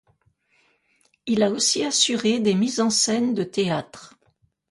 [1.27, 4.17] Il a aussi assuré des mises en scène de théâtre.